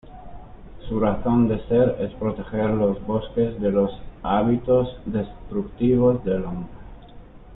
Su 0.89 0.99
razón 0.99 1.47
de 1.47 1.59
ser 1.67 1.95
es 1.99 2.11
proteger 2.15 2.71
los 2.71 2.99
bosques 3.05 3.61
de 3.61 3.69
los 3.69 3.91
hábitos 4.23 4.89
destructivos 5.05 6.23
del 6.25 6.43
hombre. 6.43 6.69